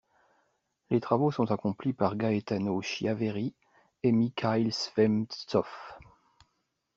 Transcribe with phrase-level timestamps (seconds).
[0.89, 3.53] Les travaux sont accomplis par Gaetano Chiaveri
[4.01, 5.69] et Mikhaïl Zemtsov.